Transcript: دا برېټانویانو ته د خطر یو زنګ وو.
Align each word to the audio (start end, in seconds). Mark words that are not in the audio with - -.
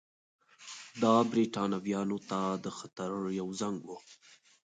دا 1.01 1.15
برېټانویانو 1.31 2.17
ته 2.29 2.39
د 2.63 2.65
خطر 2.77 3.11
یو 3.39 3.47
زنګ 3.59 3.77
وو. 3.83 3.97